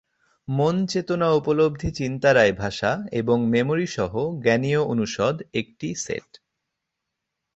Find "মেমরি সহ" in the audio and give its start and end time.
3.45-4.13